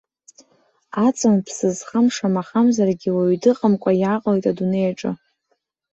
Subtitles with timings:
[1.05, 5.11] Аҵан ԥсы зхам шамахамзаргьы уаҩы дыҟамкәа иааҟалеит адунеи аҿы.